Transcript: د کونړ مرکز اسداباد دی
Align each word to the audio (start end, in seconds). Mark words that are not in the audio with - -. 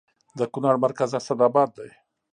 د 0.39 0.41
کونړ 0.53 0.75
مرکز 0.85 1.09
اسداباد 1.19 1.69
دی 1.77 1.89